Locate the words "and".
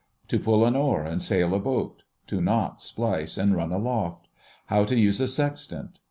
1.03-1.21, 3.37-3.55